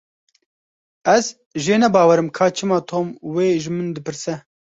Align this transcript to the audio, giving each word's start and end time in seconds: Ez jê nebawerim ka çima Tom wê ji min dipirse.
Ez 1.13 1.25
jê 1.63 1.75
nebawerim 1.81 2.29
ka 2.37 2.45
çima 2.55 2.79
Tom 2.89 3.07
wê 3.33 3.47
ji 3.63 3.69
min 3.75 3.87
dipirse. 3.95 4.35